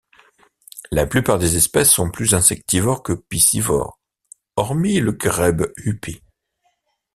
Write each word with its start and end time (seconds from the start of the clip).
La 0.89 1.05
plupart 1.05 1.37
des 1.37 1.57
espèces 1.57 1.91
sont 1.91 2.09
plus 2.09 2.33
insectivores 2.33 3.03
que 3.03 3.13
piscivores, 3.13 3.99
hormis 4.55 4.99
le 4.99 5.11
grèbe 5.11 5.71
huppé. 5.77 6.23